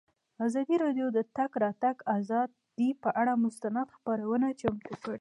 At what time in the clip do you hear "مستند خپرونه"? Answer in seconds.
3.45-4.47